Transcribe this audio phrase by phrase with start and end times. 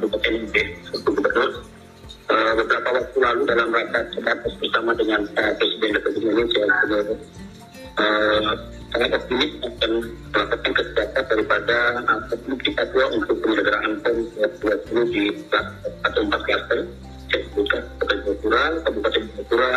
[0.00, 0.54] Kabupaten NB,
[1.06, 1.50] Gubernur.
[2.30, 6.64] Uh, beberapa waktu lalu dalam rapat terbatas bersama dengan Pak Presiden Republik Indonesia,
[7.98, 8.54] uh,
[8.94, 9.92] sangat optimis akan
[10.30, 12.20] melakukan kesepakatan daripada uh,
[12.62, 14.16] di Papua untuk penyelenggaraan PON
[14.62, 15.24] 2020 di
[16.06, 16.80] atau empat klaster,
[17.30, 19.70] Kabupaten Jayapura, Kabupaten Jayapura,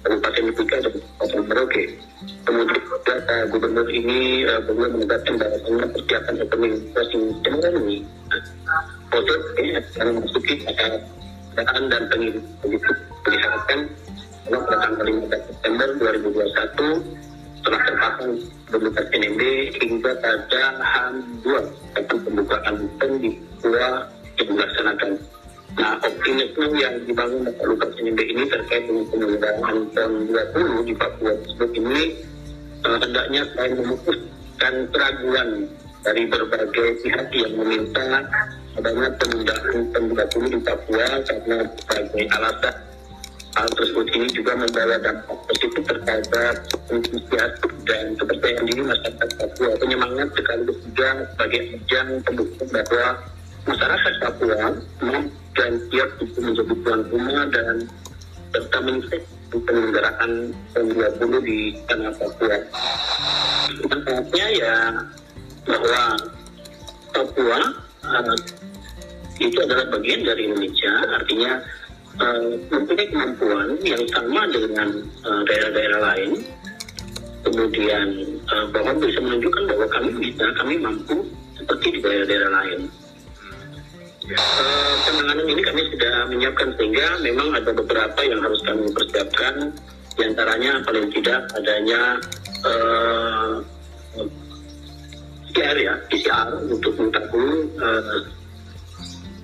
[0.00, 1.84] Kabupaten Mimika dan Kabupaten Merauke.
[2.42, 2.82] Kemudian
[3.52, 7.22] gubernur ini beliau menegaskan bahwa persiapan ekonomi masing
[7.84, 7.98] ini
[9.22, 12.44] proses ini akan memasuki pendataan dan pengiriman
[13.22, 13.80] diharapkan
[14.52, 18.32] pada tanggal 15 September 2021 telah terpasang
[18.68, 19.42] pembukaan NMB
[19.78, 21.46] hingga pada H2
[21.94, 22.74] atau pembukaan
[23.22, 23.88] di Papua
[24.40, 25.12] yang dilaksanakan.
[25.72, 31.32] Nah, optimisme yang dibangun Bapak Lukas NMB ini terkait dengan penyelenggaraan PON 20 di Papua
[31.32, 32.00] tersebut ini
[32.84, 35.48] uh, hendaknya selain memutuskan keraguan
[36.02, 38.26] dari berbagai pihak yang meminta
[38.78, 42.76] adanya penundaan 20 di Papua karena berbagai alasan
[43.52, 46.56] Hal tersebut ini juga membawa dampak positif terhadap
[46.88, 47.52] antusias
[47.84, 49.76] dan kepercayaan diri masyarakat Papua.
[49.76, 53.04] Penyemangat sekaligus juga sebagai ajang pendukung bahwa
[53.68, 54.64] masyarakat Papua
[55.52, 57.74] dan siap untuk menjadi tuan rumah dan
[58.56, 59.18] serta mengisi
[59.52, 60.32] penyelenggaraan
[60.72, 60.86] PON
[61.20, 61.58] 20 di
[61.92, 62.56] tanah Papua.
[63.84, 64.76] Manfaatnya ya
[65.68, 66.02] bahwa
[67.12, 67.60] Papua
[68.06, 68.36] uh,
[69.42, 71.52] itu adalah bagian dari Indonesia, artinya
[72.20, 74.88] uh, mempunyai kemampuan yang sama dengan
[75.26, 76.30] uh, daerah-daerah lain,
[77.42, 78.06] kemudian
[78.52, 81.16] uh, bahwa bisa menunjukkan bahwa kami bisa, kami mampu
[81.58, 82.80] seperti di daerah-daerah lain.
[84.32, 89.74] Uh, penanganan ini kami sudah menyiapkan sehingga memang ada beberapa yang harus kami persiapkan,
[90.14, 92.22] di antaranya paling tidak adanya
[92.62, 93.58] uh,
[95.52, 98.24] PCR ya, PCR untuk mengetahui uh,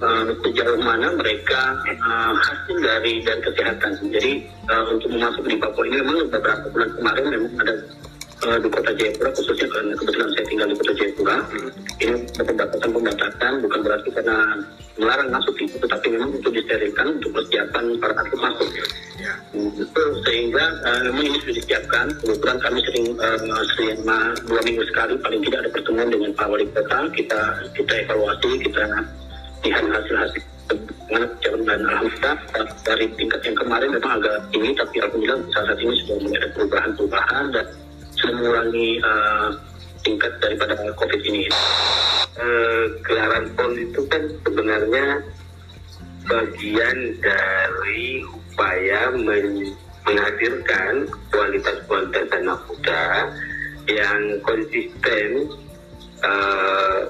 [0.00, 3.92] uh, sejauh mana mereka uh, hasil dari dan kesehatan.
[4.08, 7.74] Jadi uh, untuk masuk di Papua ini memang beberapa bulan kemarin memang ada
[8.48, 11.36] uh, di kota Jayapura khususnya karena kebetulan saya tinggal di kota Jayapura
[11.98, 14.36] ini pembatasan pembatasan bukan berarti karena
[14.98, 18.68] melarang masuk itu tetapi memang untuk disterilkan untuk persiapan para hakim masuk.
[19.20, 19.34] Ya.
[20.26, 22.06] Sehingga uh, memang ini sudah disiapkan.
[22.18, 26.66] Kebetulan kami sering uh, selama dua minggu sekali paling tidak ada pertemuan dengan Pak Wali
[26.74, 26.98] Kota.
[27.14, 27.40] Kita
[27.78, 28.82] kita evaluasi, kita
[29.66, 30.42] lihat hasil-hasil
[31.08, 32.36] jalan dan alhamdulillah
[32.84, 37.44] dari tingkat yang kemarin memang agak tinggi tapi alhamdulillah saat ini sudah mulai ada perubahan-perubahan
[37.56, 37.66] dan
[38.18, 39.48] sudah mengurangi uh,
[40.04, 41.42] tingkat daripada COVID ini.
[42.38, 45.06] Uh, gelaran PON itu kan sebenarnya
[46.28, 48.22] bagian dari
[48.58, 49.70] upaya men
[50.02, 53.30] menghadirkan kualitas-kualitas anak muda
[53.86, 55.46] yang konsisten
[56.26, 57.06] uh,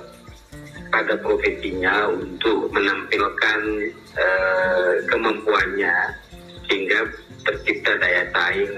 [0.93, 3.61] pada profesinya untuk menampilkan
[4.21, 5.97] uh, kemampuannya
[6.69, 7.17] sehingga
[7.49, 8.73] tercipta daya saing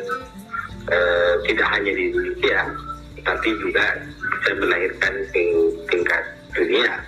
[0.94, 2.70] uh, tidak hanya di Indonesia
[3.26, 3.98] tapi juga
[4.30, 5.42] bisa melahirkan ke
[5.90, 6.22] tingkat
[6.54, 7.02] dunia.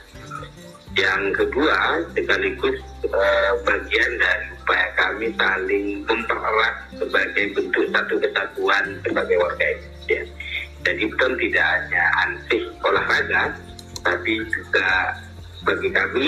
[0.92, 2.76] Yang kedua sekaligus
[3.08, 10.20] uh, bagian dari upaya kami saling mempererat sebagai bentuk satu kesatuan sebagai warga Indonesia.
[10.82, 13.42] Jadi pun tidak hanya ansih olahraga,
[14.04, 14.88] tapi juga
[15.62, 16.26] bagi kami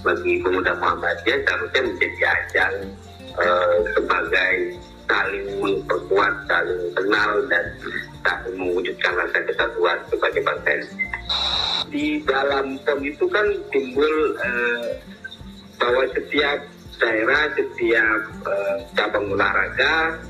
[0.00, 2.74] bagi pemuda Muhammadiyah seharusnya menjadi ajang
[3.36, 4.54] uh, sebagai
[5.10, 7.64] saling memperkuat, saling kenal dan
[8.24, 10.72] saling mewujudkan rasa kesatuan sebagai bangsa
[11.90, 14.88] Di dalam PON itu kan timbul uh,
[15.80, 16.58] bahwa setiap
[17.02, 20.20] daerah, setiap uh, cabang olahraga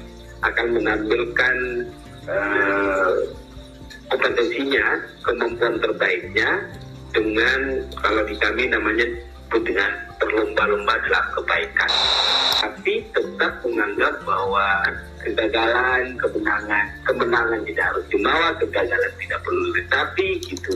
[0.40, 1.56] akan menampilkan
[2.30, 3.12] uh,
[4.08, 4.86] kompetensinya,
[5.20, 6.50] kemampuan terbaiknya
[7.12, 9.06] dengan kalau di kami namanya
[9.58, 9.90] dengan
[10.22, 11.90] berlomba-lomba dalam kebaikan.
[12.60, 14.66] Tapi tetap menganggap bahwa
[15.20, 20.72] kegagalan, kemenangan, kemenangan tidak harus dibawa, kegagalan tidak perlu tetapi gitu.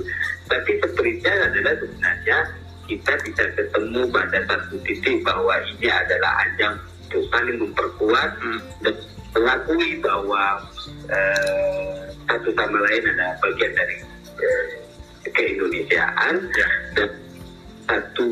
[0.50, 2.38] Tapi sepertinya adalah sebenarnya
[2.84, 6.76] kita bisa ketemu pada satu titik bahwa ini adalah ajang
[7.08, 8.60] untuk saling memperkuat hmm.
[8.84, 8.94] dan
[9.32, 10.60] mengakui bahwa
[11.08, 13.96] eh, satu sama lain adalah bagian dari
[14.40, 14.66] eh,
[15.32, 16.68] keindonesiaan ya.
[17.00, 17.08] dan
[17.84, 18.28] satu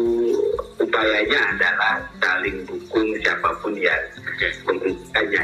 [0.80, 4.50] upayanya adalah saling dukung siapa pun yang okay.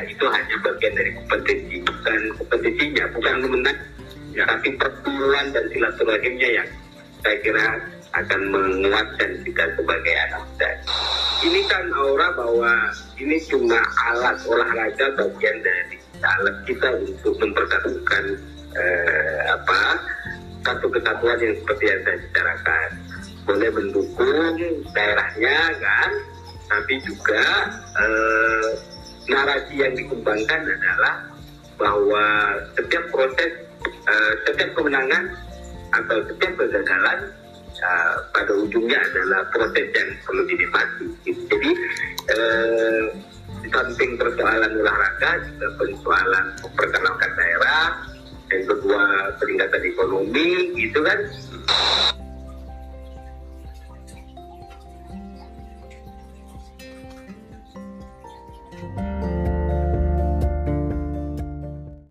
[0.08, 3.78] itu hanya bagian dari kompetensi bukan kompetisinya bukan menang
[4.32, 4.42] ya.
[4.48, 6.68] tapi pertemuan dan silaturahimnya yang
[7.20, 7.66] saya kira
[8.16, 10.70] akan menguatkan kita sebagai anak muda.
[11.38, 12.72] Ini kan aura bahwa
[13.20, 13.78] ini cuma
[14.10, 18.24] alat olahraga bagian dari alat kita untuk mempersatukan
[18.74, 19.80] eh, apa
[20.66, 22.90] satu kesatuan yang seperti yang saya bicarakan.
[23.48, 24.60] Boleh mendukung
[24.92, 26.10] daerahnya kan,
[26.68, 28.68] tapi juga eh,
[29.32, 31.14] narasi yang dikembangkan adalah
[31.80, 32.24] bahwa
[32.76, 35.32] setiap proses, eh, setiap kemenangan
[35.96, 37.32] atau setiap kegagalan
[37.80, 41.06] uh, pada ujungnya adalah proses yang perlu dinikmati.
[41.24, 41.42] Gitu.
[41.48, 41.70] Jadi
[43.64, 47.84] di samping persoalan olahraga juga persoalan memperkenalkan daerah,
[48.52, 49.02] yang kedua
[49.40, 51.18] peningkatan ekonomi, gitu kan.